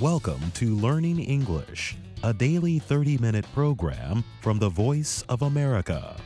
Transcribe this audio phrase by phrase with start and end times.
[0.00, 6.16] Welcome to Learning English, a daily 30 minute program from the Voice of America.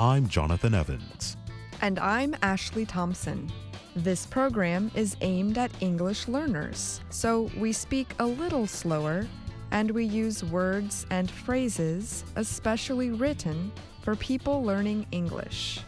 [0.00, 1.36] I'm Jonathan Evans.
[1.80, 3.48] And I'm Ashley Thompson.
[3.94, 9.28] This program is aimed at English learners, so we speak a little slower
[9.70, 13.70] and we use words and phrases especially written
[14.02, 15.78] for people learning English.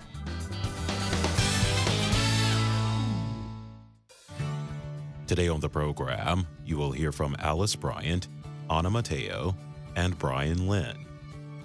[5.33, 8.29] Today on the program, you will hear from Alice Bryant,
[8.69, 9.57] Anna Mateo,
[9.97, 11.07] and Brian Lynn.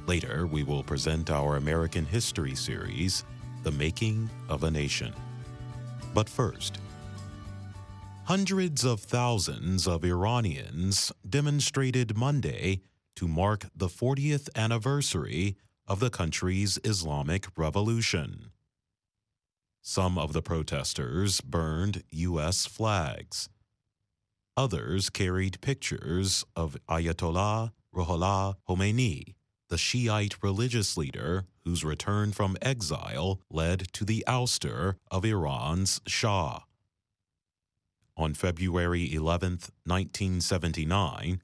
[0.05, 3.25] Later, we will present our American history series,
[3.63, 5.13] The Making of a Nation.
[6.13, 6.79] But first,
[8.23, 12.79] hundreds of thousands of Iranians demonstrated Monday
[13.17, 18.51] to mark the 40th anniversary of the country's Islamic Revolution.
[19.81, 22.65] Some of the protesters burned U.S.
[22.65, 23.49] flags.
[24.57, 29.35] Others carried pictures of Ayatollah Ruhollah Khomeini,
[29.69, 36.61] the Shiite religious leader whose return from exile led to the ouster of Iran's Shah.
[38.17, 39.51] On February 11,
[39.85, 41.43] 1979,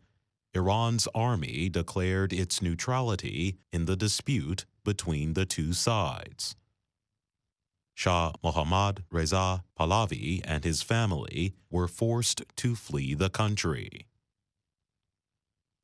[0.56, 6.56] Iran's army declared its neutrality in the dispute between the two sides.
[7.94, 14.08] Shah Mohammad Reza Pahlavi and his family were forced to flee the country.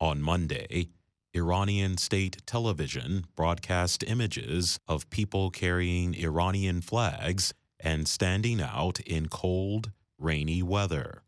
[0.00, 0.88] On Monday,
[1.34, 9.92] Iranian state television broadcast images of people carrying Iranian flags and standing out in cold,
[10.18, 11.22] rainy weather.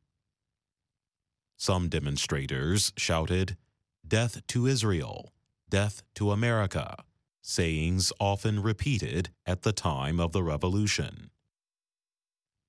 [1.57, 3.57] Some demonstrators shouted,
[4.07, 5.33] Death to Israel!
[5.71, 7.05] Death to America!
[7.43, 11.31] Sayings often repeated at the time of the revolution.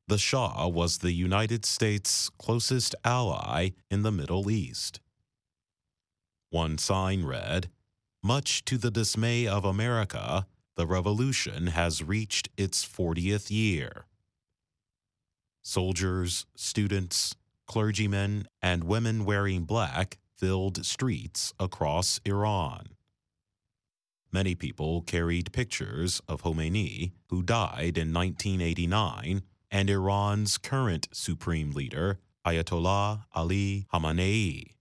[0.08, 5.00] The Shah was the United States' closest ally in the Middle East.
[6.50, 7.70] One sign read,
[8.22, 10.46] Much to the dismay of America,
[10.76, 14.06] the revolution has reached its 40th year.
[15.62, 17.36] Soldiers, students,
[17.68, 22.88] clergymen, and women wearing black filled streets across Iran.
[24.34, 32.18] Many people carried pictures of Khomeini, who died in 1989, and Iran's current supreme leader,
[32.44, 34.72] Ayatollah Ali Khamenei.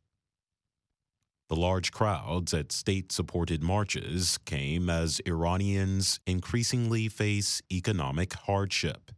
[1.50, 9.10] The large crowds at state supported marches came as Iranians increasingly face economic hardship.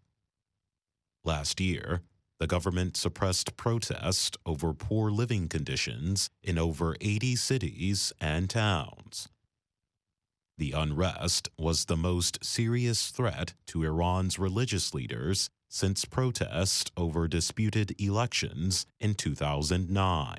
[1.22, 2.02] Last year,
[2.40, 9.28] the government suppressed protest over poor living conditions in over 80 cities and towns.
[10.56, 18.00] The unrest was the most serious threat to Iran's religious leaders since protests over disputed
[18.00, 20.36] elections in 2009.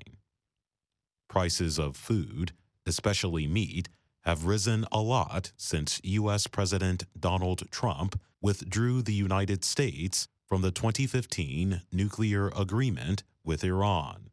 [1.27, 2.53] Prices of food,
[2.85, 3.89] especially meat,
[4.21, 6.47] have risen a lot since U.S.
[6.47, 14.29] President Donald Trump withdrew the United States from the 2015 nuclear agreement with Iran.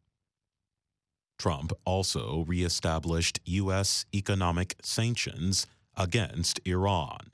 [1.39, 4.05] Trump also reestablished U.S.
[4.15, 5.67] economic sanctions
[5.97, 7.31] against Iran.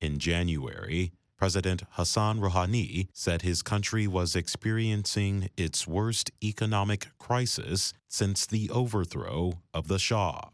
[0.00, 8.44] In January, President Hassan Rouhani said his country was experiencing its worst economic crisis since
[8.44, 10.50] the overthrow of the Shah.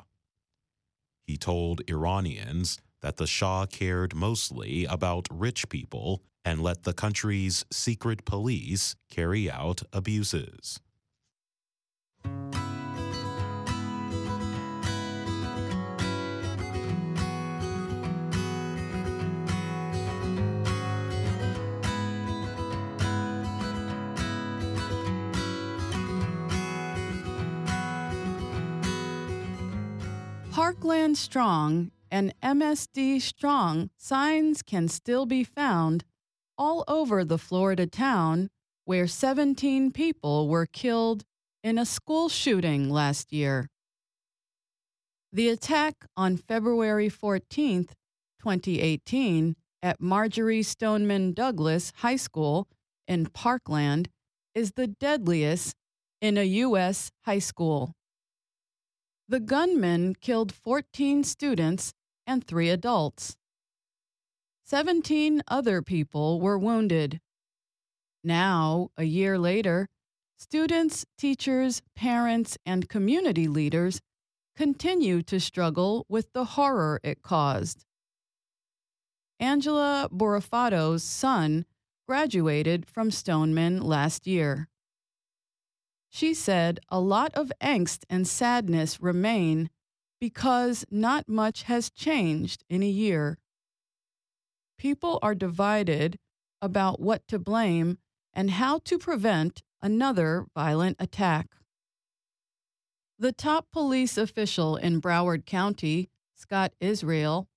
[1.26, 7.64] He told Iranians that the Shah cared mostly about rich people and let the country's
[7.72, 10.78] secret police carry out abuses.
[30.66, 36.02] Parkland Strong and MSD Strong signs can still be found
[36.58, 38.50] all over the Florida town
[38.84, 41.24] where 17 people were killed
[41.62, 43.68] in a school shooting last year.
[45.32, 47.84] The attack on February 14,
[48.40, 49.54] 2018,
[49.84, 52.66] at Marjory Stoneman Douglas High School
[53.06, 54.08] in Parkland
[54.52, 55.76] is the deadliest
[56.20, 57.12] in a U.S.
[57.24, 57.95] high school.
[59.28, 61.92] The gunman killed 14 students
[62.26, 63.36] and three adults.
[64.64, 67.20] 17 other people were wounded.
[68.22, 69.88] Now, a year later,
[70.36, 74.00] students, teachers, parents, and community leaders
[74.56, 77.84] continue to struggle with the horror it caused.
[79.38, 81.66] Angela Borifato's, son
[82.06, 84.68] graduated from Stoneman last year.
[86.08, 89.70] She said a lot of angst and sadness remain
[90.20, 93.38] because not much has changed in a year.
[94.78, 96.18] People are divided
[96.62, 97.98] about what to blame
[98.32, 101.48] and how to prevent another violent attack.
[103.18, 107.48] The top police official in Broward County, Scott Israel,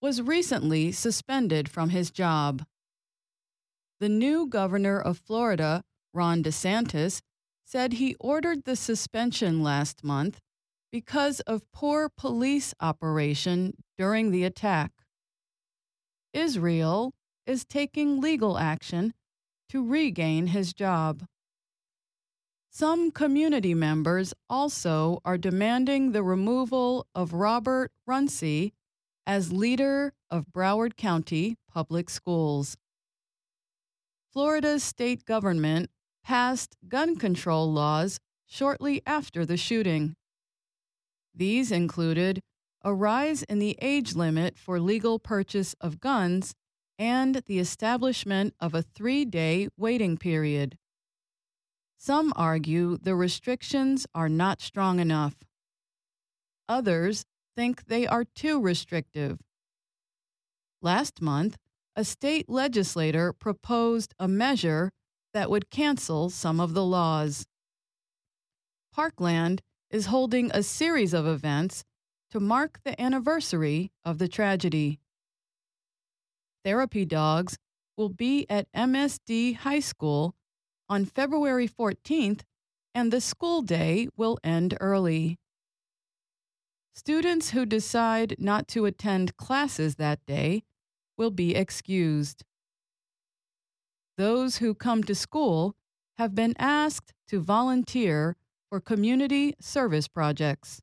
[0.00, 2.64] was recently suspended from his job.
[3.98, 5.82] The new governor of Florida,
[6.14, 7.20] Ron DeSantis,
[7.68, 10.40] said he ordered the suspension last month
[10.90, 14.90] because of poor police operation during the attack.
[16.32, 17.12] Israel
[17.46, 19.12] is taking legal action
[19.68, 21.26] to regain his job.
[22.70, 28.72] Some community members also are demanding the removal of Robert Runcie
[29.26, 32.78] as leader of Broward County Public Schools.
[34.32, 35.90] Florida's state government
[36.28, 40.14] passed gun control laws shortly after the shooting.
[41.34, 42.40] These included
[42.82, 46.52] a rise in the age limit for legal purchase of guns
[46.98, 50.76] and the establishment of a three day waiting period.
[51.96, 55.36] Some argue the restrictions are not strong enough.
[56.68, 57.24] Others
[57.56, 59.38] think they are too restrictive.
[60.82, 61.56] Last month,
[61.96, 64.92] a state legislator proposed a measure
[65.34, 67.46] that would cancel some of the laws.
[68.92, 71.84] Parkland is holding a series of events
[72.30, 74.98] to mark the anniversary of the tragedy.
[76.64, 77.56] Therapy dogs
[77.96, 80.34] will be at MSD High School
[80.88, 82.42] on February 14th,
[82.94, 85.38] and the school day will end early.
[86.94, 90.64] Students who decide not to attend classes that day
[91.16, 92.44] will be excused.
[94.18, 95.76] Those who come to school
[96.18, 98.36] have been asked to volunteer
[98.68, 100.82] for community service projects.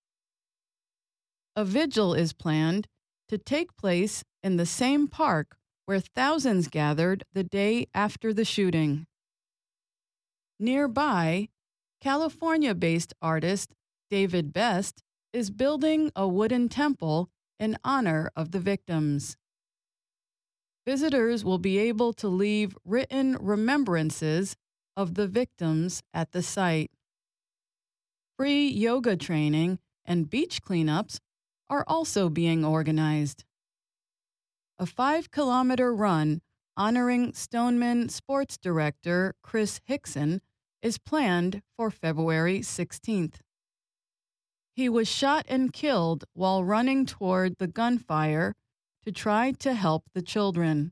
[1.53, 2.87] A vigil is planned
[3.27, 9.05] to take place in the same park where thousands gathered the day after the shooting.
[10.57, 11.49] Nearby,
[11.99, 13.75] California based artist
[14.09, 15.03] David Best
[15.33, 17.29] is building a wooden temple
[17.59, 19.35] in honor of the victims.
[20.85, 24.55] Visitors will be able to leave written remembrances
[24.95, 26.91] of the victims at the site.
[28.37, 31.19] Free yoga training and beach cleanups
[31.69, 33.45] are also being organized.
[34.77, 36.41] A five kilometer run
[36.77, 40.41] honoring Stoneman sports director Chris Hixon
[40.81, 43.35] is planned for February 16th.
[44.75, 48.53] He was shot and killed while running toward the gunfire
[49.05, 50.91] to try to help the children.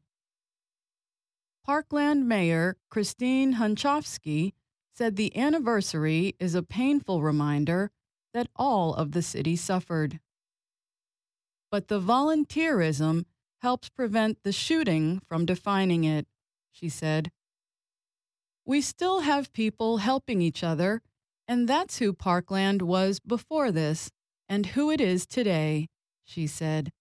[1.65, 4.53] Parkland Mayor Christine Hunschofsky
[4.95, 7.89] said the anniversary is a painful reminder
[8.33, 10.19] that all of the city suffered.
[11.71, 13.25] But the volunteerism
[13.61, 16.27] helps prevent the shooting from defining it,
[16.71, 17.31] she said.
[18.65, 21.01] We still have people helping each other,
[21.47, 24.11] and that's who Parkland was before this
[24.47, 25.87] and who it is today,
[26.23, 26.91] she said.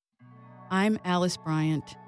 [0.73, 1.99] I'm Alice Bryant.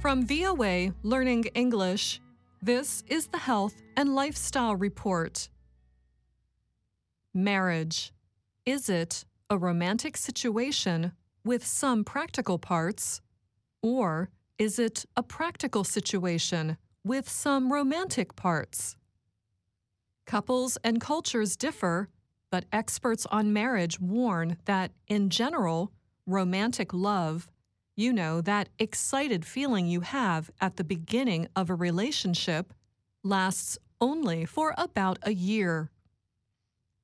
[0.00, 2.22] From VOA Learning English,
[2.62, 5.50] this is the Health and Lifestyle Report.
[7.34, 8.14] Marriage.
[8.64, 11.12] Is it a romantic situation
[11.44, 13.20] with some practical parts?
[13.82, 18.96] Or is it a practical situation with some romantic parts?
[20.26, 22.08] Couples and cultures differ,
[22.50, 25.92] but experts on marriage warn that, in general,
[26.26, 27.48] romantic love
[27.98, 32.72] you know, that excited feeling you have at the beginning of a relationship
[33.24, 35.90] lasts only for about a year.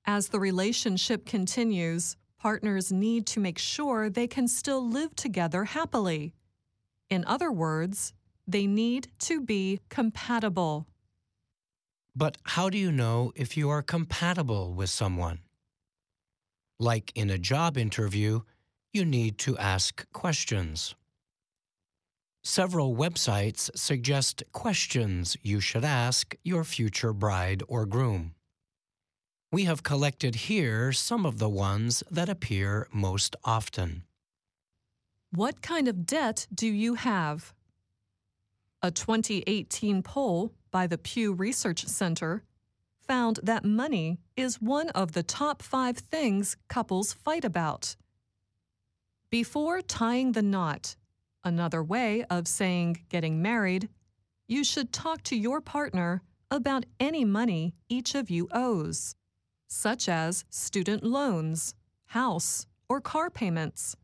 [0.05, 6.35] As the relationship continues, partners need to make sure they can still live together happily.
[7.09, 8.13] In other words,
[8.47, 10.87] they need to be compatible.
[12.15, 15.39] But how do you know if you are compatible with someone?
[16.79, 18.43] Like in a job interview,
[18.93, 20.95] you need to ask questions.
[22.43, 28.35] Several websites suggest questions you should ask your future bride or groom.
[29.55, 34.03] We have collected here some of the ones that appear most often.
[35.31, 37.55] What kind of debt do you have?
[38.83, 42.43] A 2018 poll by the Pew Research Center
[43.07, 47.95] found that money is one of the top five things couples fight about.
[49.31, 50.97] Before tying the knot,
[51.45, 53.89] another way of saying getting married,
[54.49, 59.15] you should talk to your partner about any money each of you owes,
[59.75, 61.75] such as student loans,
[62.07, 63.97] house, or car payments.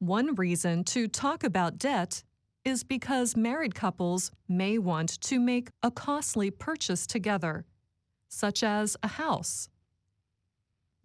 [0.00, 2.22] One reason to talk about debt
[2.62, 7.64] is because married couples may want to make a costly purchase together,
[8.28, 9.70] such as a house.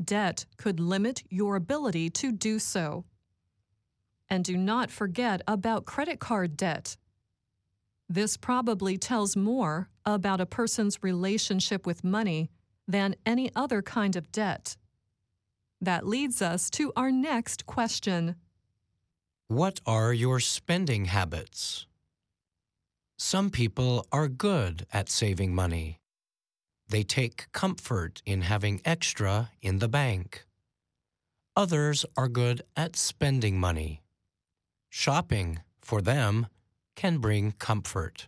[0.04, 3.06] Debt could limit your ability to do so.
[4.30, 6.98] And do not forget about credit card debt.
[8.10, 12.50] This probably tells more about a person's relationship with money
[12.90, 14.76] than any other kind of debt.
[15.80, 18.36] That leads us to our next question.
[19.48, 21.86] What are your spending habits?
[23.18, 26.00] Some people are good at saving money.
[26.90, 30.46] They take comfort in having extra in the bank.
[31.56, 34.02] Others are good at spending money.
[34.90, 36.48] Shopping, for them,
[36.96, 38.28] can bring comfort.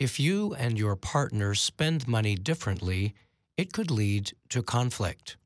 [0.00, 3.14] If you and your partner spend money differently,
[3.56, 5.36] it could lead to conflict.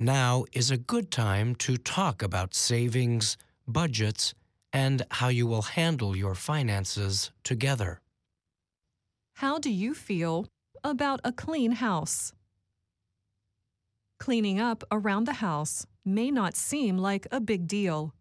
[0.00, 3.36] Now is a good time to talk about savings,
[3.68, 4.34] budgets,
[4.72, 8.00] and how you will handle your finances together.
[9.34, 10.46] How do you feel
[10.82, 12.32] about a clean house?
[14.18, 18.14] Cleaning up around the house may not seem like a big deal.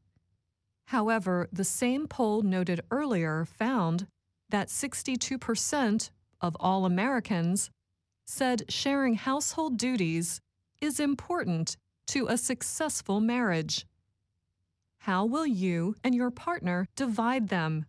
[0.87, 4.07] However, the same poll noted earlier found
[4.51, 7.69] that 62% of all Americans
[8.25, 10.39] said sharing household duties
[10.79, 11.77] is important
[12.07, 13.85] to a successful marriage.
[14.99, 17.85] How will you and your partner divide them?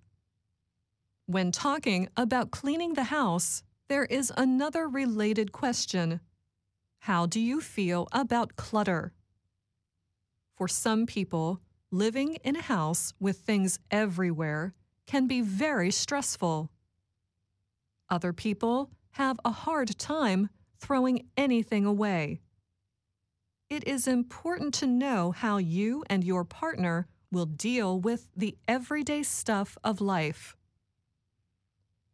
[1.27, 6.21] When talking about cleaning the house, there is another related question.
[7.01, 9.13] How do you feel about clutter?
[10.57, 14.75] For some people, living in a house with things everywhere
[15.07, 16.71] can be very stressful.
[18.09, 22.41] Other people have a hard time throwing anything away
[23.73, 29.23] it is important to know how you and your partner will deal with the everyday
[29.23, 30.55] stuff of life.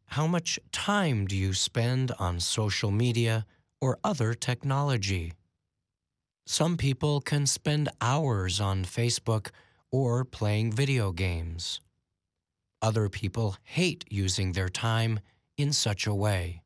[0.05, 3.45] How much time do you spend on social media
[3.81, 5.33] or other technology?
[6.47, 9.49] Some people can spend hours on Facebook
[9.91, 11.81] or playing video games.
[12.81, 15.21] Other people hate using their time
[15.57, 16.63] in such a way.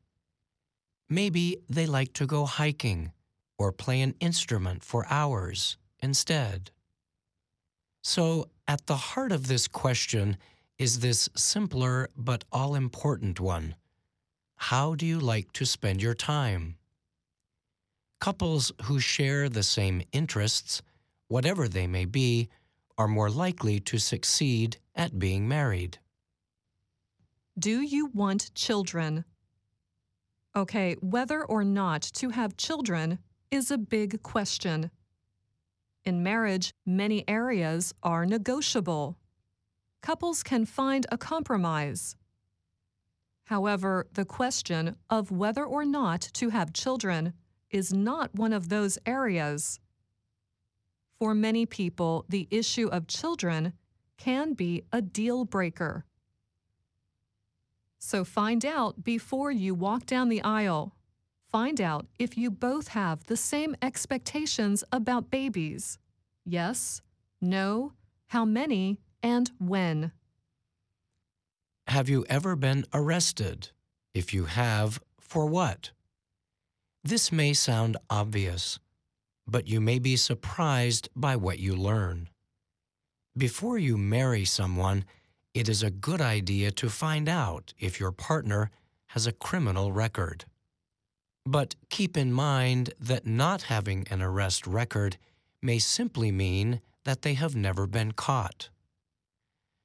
[1.09, 3.11] Maybe they like to go hiking
[3.57, 6.71] or play an instrument for hours instead.
[8.03, 10.37] So, at the heart of this question
[10.77, 13.75] is this simpler but all important one
[14.55, 16.77] How do you like to spend your time?
[18.19, 20.81] Couples who share the same interests,
[21.27, 22.49] whatever they may be,
[22.97, 25.99] are more likely to succeed at being married.
[27.57, 29.25] Do you want children?
[30.55, 33.19] Okay, whether or not to have children
[33.51, 34.89] is a big question.
[36.03, 39.19] In marriage, many areas are negotiable.
[40.01, 42.15] Couples can find a compromise.
[43.45, 47.33] However, the question of whether or not to have children
[47.69, 49.79] is not one of those areas.
[51.19, 53.73] For many people, the issue of children
[54.17, 56.05] can be a deal breaker.
[58.05, 60.93] So find out before you walk down the aisle
[61.53, 65.99] find out if you both have the same expectations about babies.
[66.43, 67.03] Yes,
[67.39, 67.93] no,
[68.25, 70.11] how many, and when.
[71.85, 73.69] Have you ever been arrested?
[74.15, 75.91] If you have, for what?
[77.03, 78.79] This may sound obvious,
[79.45, 82.29] but you may be surprised by what you learn.
[83.37, 85.05] Before you marry someone,
[85.53, 88.71] it is a good idea to find out if your partner
[89.07, 90.45] has a criminal record.
[91.45, 95.17] But keep in mind that not having an arrest record
[95.61, 98.69] may simply mean that they have never been caught.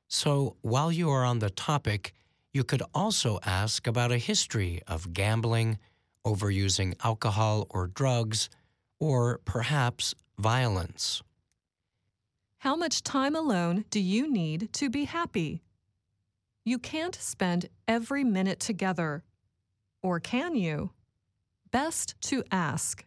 [0.08, 2.14] So while you are on the topic,
[2.54, 5.78] you could also ask about a history of gambling,
[6.26, 8.48] overusing alcohol or drugs,
[8.98, 11.22] or perhaps violence.
[12.58, 15.62] How much time alone do you need to be happy?
[16.64, 19.22] You can't spend every minute together.
[20.02, 20.90] Or can you?
[21.70, 23.04] best to ask.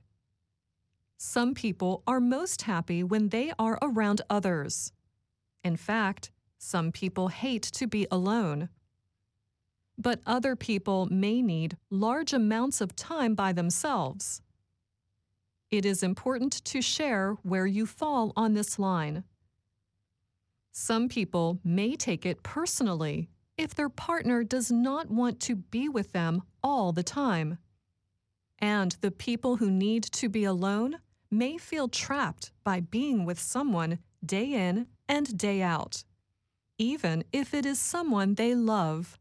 [1.18, 4.94] Some people are most happy when they are around others.
[5.64, 8.70] In fact, some people hate to be alone.
[9.98, 14.42] but other people may need large amounts of time by themselves.
[15.70, 19.24] It is important to share where you fall on this line.
[20.72, 26.14] Some people may take it personally if their partner does not want to be with
[26.14, 27.58] them all the time.
[28.60, 30.98] And the people who need to be alone
[31.30, 36.04] may feel trapped by being with someone day in and day out,
[36.78, 39.18] even if it is someone they love.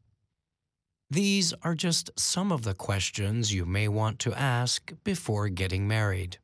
[1.10, 6.38] These are just some of the questions you may want to ask before getting married.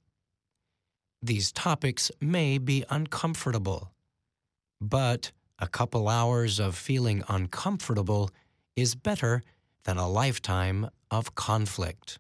[1.23, 3.93] These topics may be uncomfortable,
[4.80, 8.30] but a couple hours of feeling uncomfortable
[8.75, 9.42] is better
[9.85, 12.18] than a lifetime of conflict.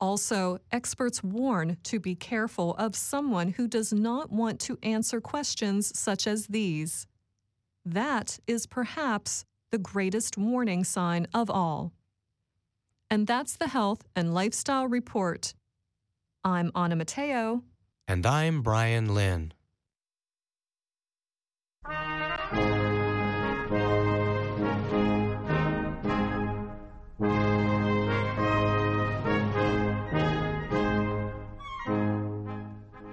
[0.00, 5.96] Also, experts warn to be careful of someone who does not want to answer questions
[5.98, 7.06] such as these.
[7.84, 11.92] That is perhaps the greatest warning sign of all.
[13.10, 15.54] And that's the Health and Lifestyle Report.
[16.42, 17.62] I'm Anna Mateo.
[18.08, 19.52] And I'm Brian Lynn.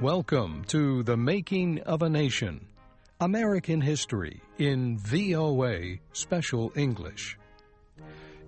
[0.01, 2.65] Welcome to The Making of a Nation.
[3.19, 7.37] American History in VOA Special English.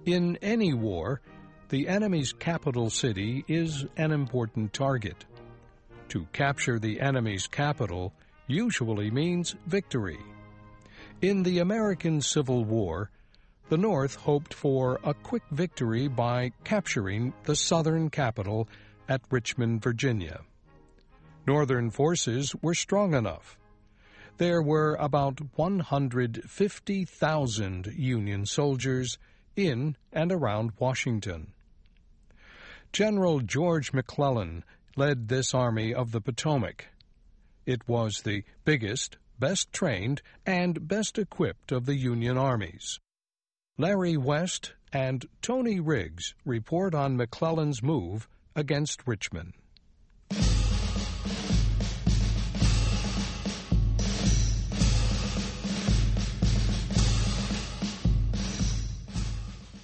[0.07, 1.21] In any war,
[1.69, 5.25] the enemy's capital city is an important target.
[6.09, 8.13] To capture the enemy's capital
[8.47, 10.17] usually means victory.
[11.21, 13.11] In the American Civil War,
[13.69, 18.67] the North hoped for a quick victory by capturing the Southern capital
[19.07, 20.41] at Richmond, Virginia.
[21.45, 23.57] Northern forces were strong enough
[24.37, 29.17] there were about 150,000 Union soldiers
[29.55, 31.53] in and around Washington.
[32.91, 34.63] General George McClellan
[34.95, 36.87] led this Army of the Potomac.
[37.65, 42.99] It was the biggest, best trained, and best equipped of the Union armies.
[43.77, 49.53] Larry West and Tony Riggs report on McClellan's move against Richmond.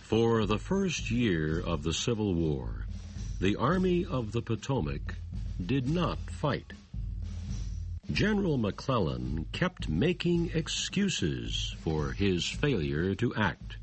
[0.10, 2.88] For the first year of the Civil War,
[3.40, 5.14] the Army of the Potomac
[5.64, 6.74] did not fight.
[8.12, 13.78] General McClellan kept making excuses for his failure to act.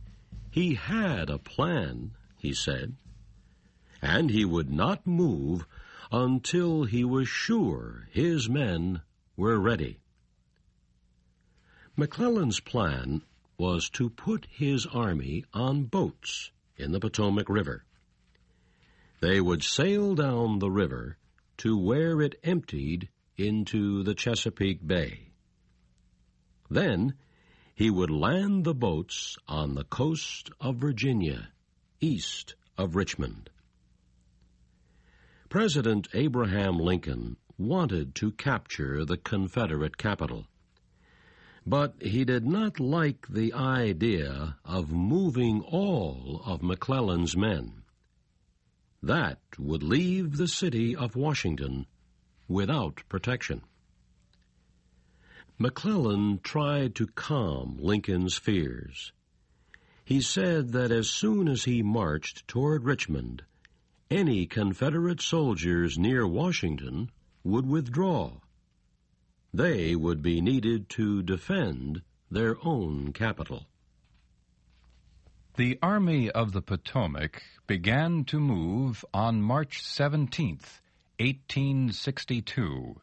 [0.51, 2.97] He had a plan, he said,
[4.03, 5.65] and he would not move
[6.11, 9.01] until he was sure his men
[9.37, 10.01] were ready.
[11.97, 13.23] McClellan's plan
[13.59, 17.85] was to put his army on boats in the Potomac River.
[19.21, 21.17] They would sail down the river
[21.59, 25.31] to where it emptied into the Chesapeake Bay.
[26.69, 27.15] Then
[27.75, 31.49] he would land the boats on the coast of Virginia,
[32.01, 33.51] east of Richmond.
[35.49, 40.47] President Abraham Lincoln wanted to capture the Confederate capital.
[41.69, 47.83] But he did not like the idea of moving all of McClellan's men.
[49.03, 51.87] That would leave the city of Washington
[52.47, 53.63] without protection.
[55.59, 59.13] McClellan tried to calm Lincoln's fears.
[60.05, 63.43] He said that as soon as he marched toward Richmond,
[64.09, 67.11] any Confederate soldiers near Washington
[67.43, 68.35] would withdraw
[69.57, 73.65] they would be needed to defend their own capital.
[75.57, 80.59] The Army of the Potomac began to move on March 17,
[81.19, 83.01] 1862.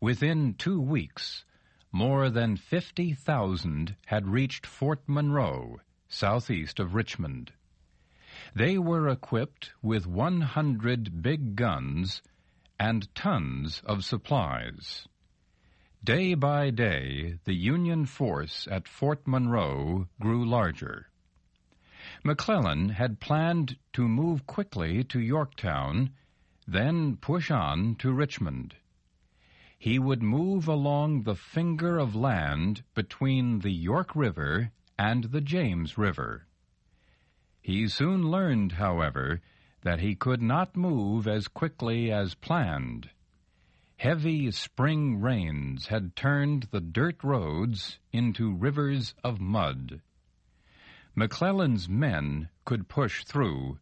[0.00, 1.44] Within two weeks,
[1.92, 7.52] more than 50,000 had reached Fort Monroe, southeast of Richmond.
[8.54, 12.22] They were equipped with 100 big guns
[12.80, 15.06] and tons of supplies.
[16.04, 21.10] Day by day, the Union force at Fort Monroe grew larger.
[22.22, 26.10] McClellan had planned to move quickly to Yorktown,
[26.66, 28.76] then push on to Richmond.
[29.78, 35.98] He would move along the finger of land between the York River and the James
[35.98, 36.46] River.
[37.60, 39.40] He soon learned, however,
[39.82, 43.10] that he could not move as quickly as planned.
[43.98, 50.00] Heavy spring rains had turned the dirt roads into rivers of mud.
[51.16, 53.80] McClellan's men could push through,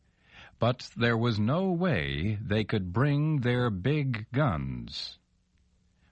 [0.58, 5.18] but there was no way they could bring their big guns.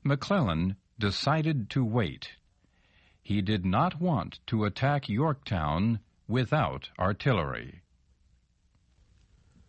[0.03, 2.33] McClellan decided to wait.
[3.23, 7.81] He did not want to attack Yorktown without artillery.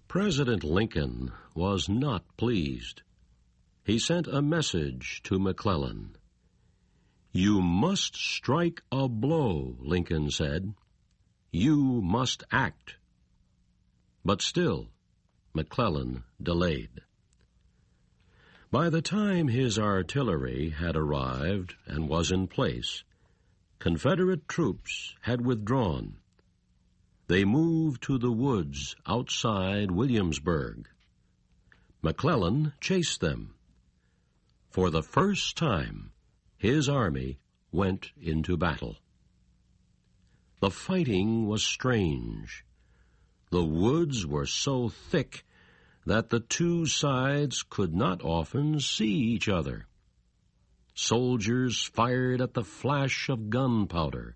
[0.10, 3.02] President Lincoln was not pleased.
[3.86, 6.16] He sent a message to McClellan.
[7.32, 10.74] You must strike a blow, Lincoln said.
[11.52, 12.96] You must act.
[14.24, 14.90] But still,
[15.54, 17.02] McClellan delayed.
[18.72, 23.04] By the time his artillery had arrived and was in place,
[23.78, 26.16] Confederate troops had withdrawn.
[27.28, 30.90] They moved to the woods outside Williamsburg.
[32.02, 33.52] McClellan chased them.
[34.76, 36.12] For the first time,
[36.58, 37.40] his army
[37.72, 38.98] went into battle.
[40.60, 42.66] The fighting was strange.
[43.52, 45.46] The woods were so thick
[46.06, 49.88] that the two sides could not often see each other.
[50.94, 54.36] Soldiers fired at the flash of gunpowder,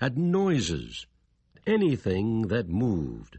[0.00, 1.06] at noises,
[1.68, 3.38] anything that moved.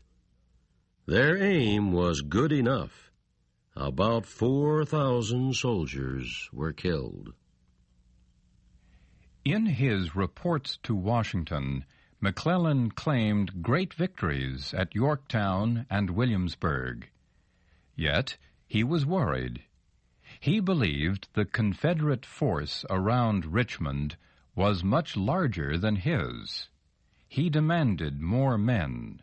[1.05, 3.08] Their aim was good enough.
[3.75, 7.33] About 4,000 soldiers were killed.
[9.45, 11.85] In his reports to Washington,
[12.19, 17.09] McClellan claimed great victories at Yorktown and Williamsburg.
[17.95, 19.63] Yet he was worried.
[20.39, 24.17] He believed the Confederate force around Richmond
[24.55, 26.69] was much larger than his.
[27.27, 29.21] He demanded more men.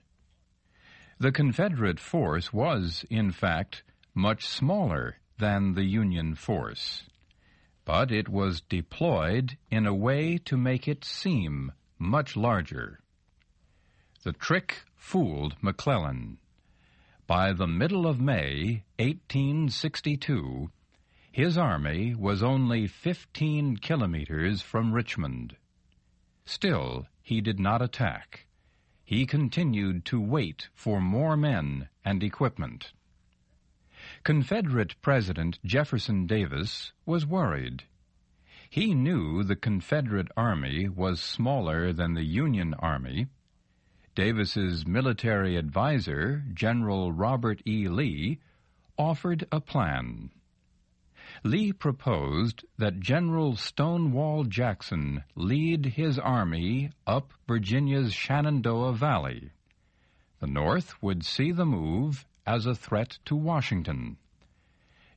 [1.19, 3.83] The Confederate force was, in fact,
[4.17, 7.05] much smaller than the Union force,
[7.85, 12.99] but it was deployed in a way to make it seem much larger.
[14.23, 16.39] The trick fooled McClellan.
[17.27, 20.71] By the middle of May, 1862,
[21.31, 25.57] his army was only 15 kilometers from Richmond.
[26.47, 28.47] Still, he did not attack.
[29.05, 32.93] He continued to wait for more men and equipment.
[34.27, 37.85] Confederate President Jefferson Davis was worried.
[38.69, 43.29] He knew the Confederate Army was smaller than the Union Army
[44.17, 47.87] Davis's military advisor, General Robert E.
[47.87, 48.41] Lee,
[48.99, 50.31] offered a plan.
[51.45, 59.53] Lee proposed that General Stonewall Jackson lead his army up Virginia's Shenandoah Valley.
[60.41, 64.17] The North would see the move as a threat to Washington.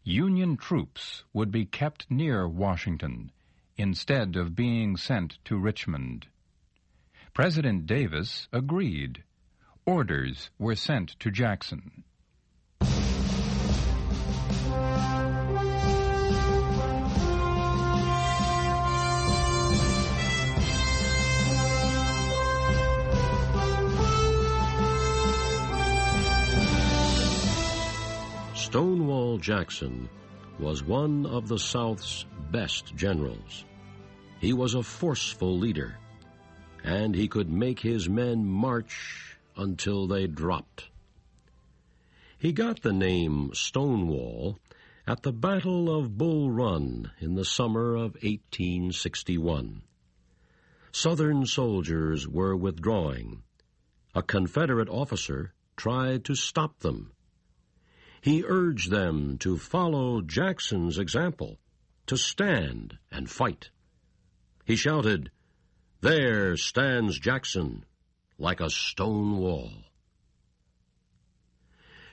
[0.03, 3.31] Union troops would be kept near Washington
[3.77, 6.27] instead of being sent to Richmond.
[7.33, 9.23] President Davis agreed.
[9.85, 12.03] Orders were sent to Jackson.
[28.69, 30.07] Stonewall Jackson
[30.59, 33.65] was one of the South's best generals.
[34.39, 35.97] He was a forceful leader
[36.83, 40.87] and he could make his men march until they dropped.
[42.37, 44.59] He got the name Stonewall
[45.07, 49.81] at the Battle of Bull Run in the summer of 1861.
[50.91, 53.41] Southern soldiers were withdrawing.
[54.13, 57.13] A Confederate officer tried to stop them.
[58.21, 61.59] He urged them to follow Jackson's example,
[62.07, 63.69] to stand and fight.
[64.65, 65.31] He shouted,
[66.01, 67.85] there stands Jackson
[68.37, 69.71] like a stone wall.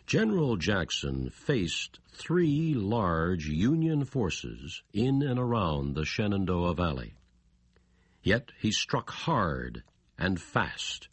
[0.07, 7.15] General Jackson faced three large Union forces in and around the Shenandoah Valley.
[8.23, 9.83] Yet he struck hard
[10.17, 11.09] and fast,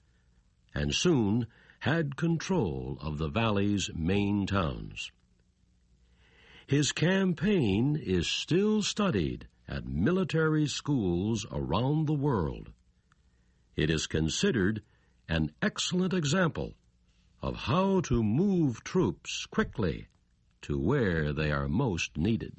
[0.75, 1.47] and soon
[1.83, 5.11] had control of the valley's main towns.
[6.65, 12.71] His campaign is still studied at military schools around the world.
[13.75, 14.81] It is considered
[15.27, 16.73] an excellent example
[17.41, 20.07] of how to move troops quickly
[20.61, 22.53] to where they are most needed.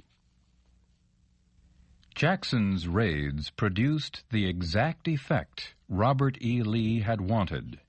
[2.15, 6.63] Jackson's raids produced the exact effect Robert E.
[6.63, 7.81] Lee had wanted.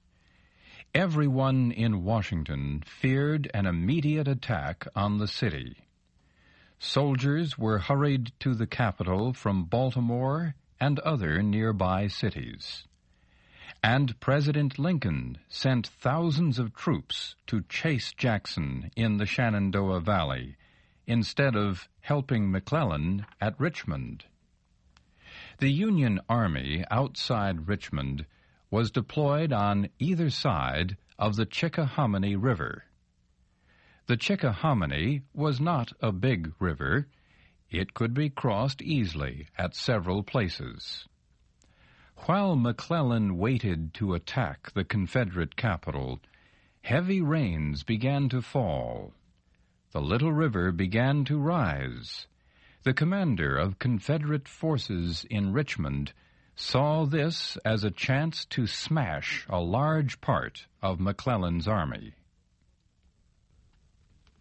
[0.95, 5.75] Everyone in Washington feared an immediate attack on the city.
[6.79, 12.87] Soldiers were hurried to the capital from Baltimore and other nearby cities.
[13.83, 20.55] And President Lincoln sent thousands of troops to chase Jackson in the Shenandoah Valley
[21.05, 24.23] instead of helping McClellan at Richmond.
[25.57, 28.25] The Union Army outside Richmond
[28.75, 32.83] was deployed on either side of the Chickahominy River.
[34.07, 37.07] The Chickahominy was not a big river.
[37.69, 41.07] It could be crossed easily at several places.
[42.25, 46.19] While McClellan waited to attack the Confederate capital,
[46.81, 49.13] heavy rains began to fall.
[49.93, 52.27] The little river began to rise.
[52.83, 56.11] The commander of Confederate forces in Richmond
[56.55, 62.13] saw this as a chance to smash a large part of McClellan's army.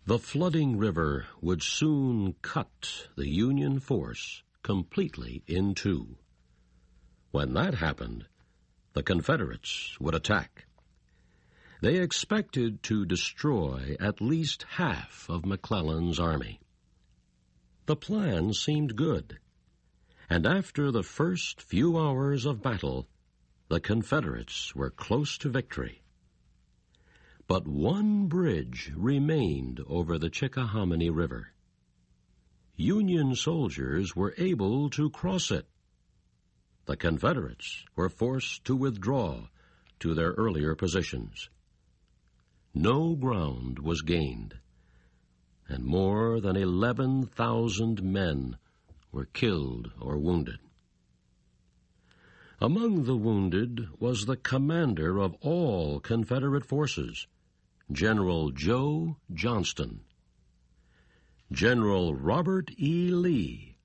[0.07, 6.17] The flooding river would soon cut the Union force completely in two.
[7.31, 8.27] When that happened,
[8.93, 10.67] the Confederates would attack.
[11.81, 16.61] They expected to destroy at least half of McClellan's army.
[17.87, 19.39] The plan seemed good,
[20.29, 23.07] and after the first few hours of battle,
[23.69, 26.03] the Confederates were close to victory.
[27.47, 31.49] But one bridge remained over the Chickahominy River.
[32.77, 35.67] Union soldiers were able to cross it.
[36.87, 39.49] The Confederates were forced to withdraw
[40.01, 41.49] to their earlier positions.
[42.75, 44.57] No ground was gained,
[45.69, 48.59] and more than 11,000 men
[49.15, 50.59] were killed or wounded.
[52.61, 57.27] Among the wounded was the commander of all Confederate forces,
[57.93, 60.01] General Joe Johnston.
[61.53, 63.11] General Robert E.
[63.11, 63.77] Lee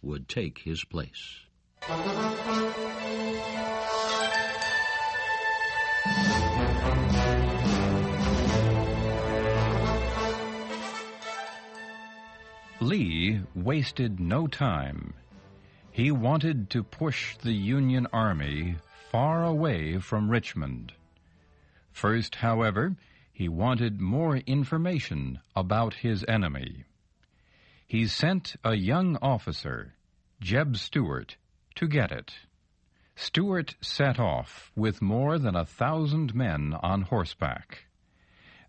[0.00, 1.40] would take his place.
[12.82, 15.12] Lee wasted no time.
[15.92, 18.76] He wanted to push the Union Army
[19.10, 20.94] far away from Richmond.
[21.92, 22.96] First, however,
[23.32, 26.84] he wanted more information about his enemy.
[27.86, 29.94] He sent a young officer,
[30.40, 31.36] Jeb Stuart,
[31.74, 32.32] to get it.
[33.14, 37.89] Stuart set off with more than a thousand men on horseback.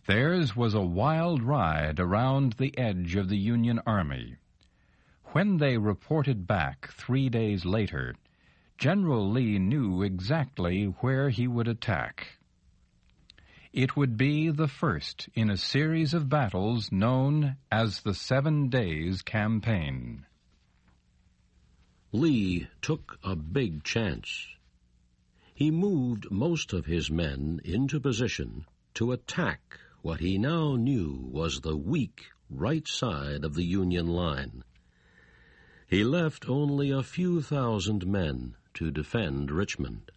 [0.08, 4.38] Theirs was a wild ride around the edge of the Union Army.
[5.26, 8.16] When they reported back three days later,
[8.80, 12.40] General Lee knew exactly where he would attack.
[13.72, 19.22] It would be the first in a series of battles known as the Seven Days
[19.22, 20.26] Campaign.
[22.12, 24.48] Lee took a big chance.
[25.54, 31.62] He moved most of his men into position to attack what he now knew was
[31.62, 34.64] the weak right side of the Union line.
[35.88, 40.12] He left only a few thousand men to defend Richmond.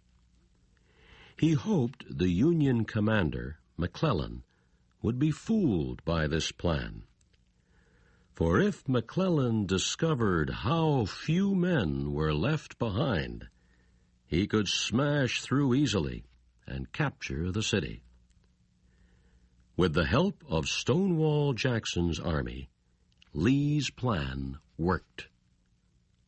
[1.37, 4.43] He hoped the Union commander, McClellan,
[5.01, 7.03] would be fooled by this plan.
[8.31, 13.47] For if McClellan discovered how few men were left behind,
[14.25, 16.25] he could smash through easily
[16.65, 18.01] and capture the city.
[19.77, 22.69] With the help of Stonewall Jackson's army,
[23.33, 25.27] Lee's plan worked.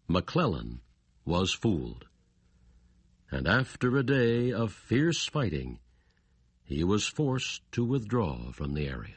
[0.07, 0.81] McClellan
[1.25, 2.05] was fooled
[3.31, 5.79] and after a day of fierce fighting,
[6.63, 9.15] he was forced to withdraw from the area.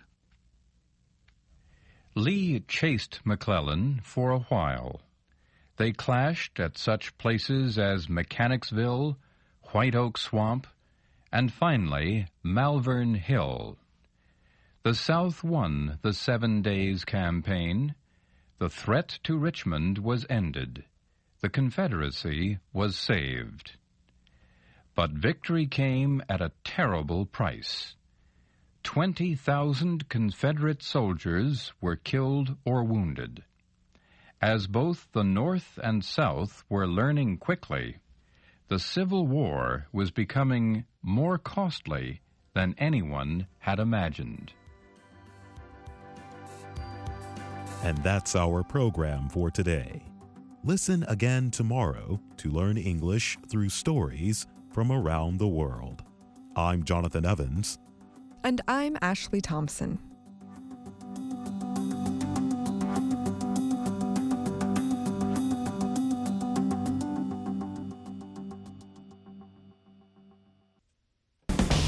[2.14, 5.00] Lee chased McClellan for a while.
[5.76, 9.16] They clashed at such places as Mechanicsville,
[9.72, 10.66] White Oak Swamp,
[11.32, 13.78] and finally Malvern Hill.
[14.82, 17.94] The South won the Seven Days Campaign.
[18.56, 20.84] The threat to Richmond was ended.
[21.42, 23.76] The Confederacy was saved.
[24.94, 27.94] But victory came at a terrible price.
[28.82, 33.44] 20,000 Confederate soldiers were killed or wounded.
[34.40, 37.98] As both the North and South were learning quickly,
[38.68, 42.22] the Civil War was becoming more costly
[42.54, 44.54] than anyone had imagined.
[47.82, 50.02] And that's our program for today.
[50.64, 56.04] Listen again tomorrow to learn English through stories from around the world.
[56.54, 57.78] I'm Jonathan Evans.
[58.44, 59.98] And I'm Ashley Thompson.